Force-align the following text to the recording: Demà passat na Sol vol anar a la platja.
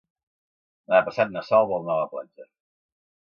Demà 0.91 1.01
passat 1.09 1.35
na 1.35 1.45
Sol 1.49 1.69
vol 1.73 1.83
anar 1.87 1.97
a 1.97 2.01
la 2.01 2.09
platja. 2.15 2.49